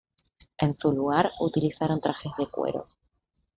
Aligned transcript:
En 0.57 0.73
su 0.73 0.91
lugar, 0.91 1.29
utilizaron 1.41 2.01
trajes 2.01 2.31
de 2.35 2.47
cuero. 2.47 2.87